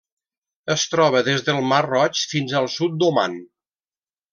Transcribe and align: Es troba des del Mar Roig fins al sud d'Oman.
Es 0.75 0.85
troba 0.93 1.21
des 1.29 1.45
del 1.51 1.61
Mar 1.75 1.83
Roig 1.89 2.25
fins 2.35 2.59
al 2.63 2.73
sud 2.81 3.01
d'Oman. 3.05 3.41